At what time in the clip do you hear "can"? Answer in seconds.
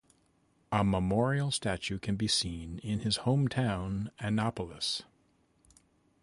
1.99-2.15